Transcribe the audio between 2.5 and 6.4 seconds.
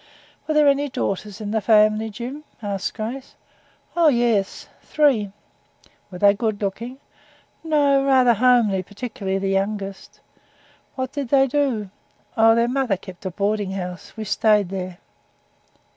asked Grace. 'Oh! yes, three.' 'Were they